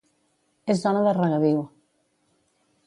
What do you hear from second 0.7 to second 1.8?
És zona de regadiu.